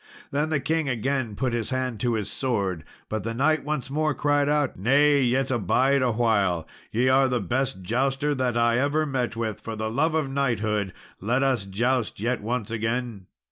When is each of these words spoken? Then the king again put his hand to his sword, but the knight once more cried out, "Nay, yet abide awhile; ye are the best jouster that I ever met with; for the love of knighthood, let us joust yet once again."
Then 0.31 0.49
the 0.49 0.59
king 0.59 0.89
again 0.89 1.35
put 1.35 1.53
his 1.53 1.69
hand 1.69 1.99
to 1.99 2.15
his 2.15 2.27
sword, 2.31 2.85
but 3.07 3.23
the 3.23 3.35
knight 3.35 3.63
once 3.63 3.91
more 3.91 4.15
cried 4.15 4.49
out, 4.49 4.75
"Nay, 4.75 5.21
yet 5.21 5.51
abide 5.51 6.01
awhile; 6.01 6.67
ye 6.91 7.07
are 7.07 7.27
the 7.27 7.39
best 7.39 7.83
jouster 7.83 8.33
that 8.35 8.57
I 8.57 8.79
ever 8.79 9.05
met 9.05 9.35
with; 9.35 9.59
for 9.61 9.75
the 9.75 9.91
love 9.91 10.15
of 10.15 10.27
knighthood, 10.27 10.91
let 11.19 11.43
us 11.43 11.65
joust 11.67 12.19
yet 12.19 12.41
once 12.41 12.71
again." 12.71 13.27